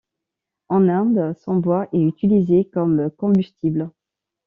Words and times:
En 0.69 0.89
Inde, 0.89 1.35
son 1.37 1.57
bois 1.57 1.87
est 1.93 1.99
utilisé 2.01 2.65
comme 2.65 3.11
combustible. 3.11 3.91